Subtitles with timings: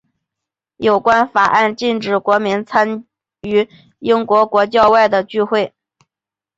[0.77, 3.05] 有关法案禁止国民参
[3.43, 3.69] 与
[3.99, 5.75] 英国国教以外的聚会。